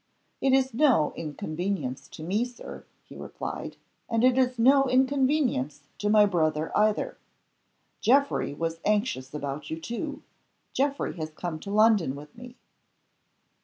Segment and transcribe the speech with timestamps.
[0.41, 3.77] "It is no inconvenience to me, Sir," he replied,
[4.09, 7.19] "and it is no inconvenience to my brother either.
[7.99, 10.23] Geoffrey was anxious about you too.
[10.73, 12.55] Geoffrey has come to London with me."